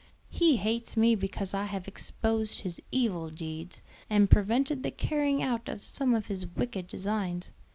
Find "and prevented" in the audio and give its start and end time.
4.09-4.81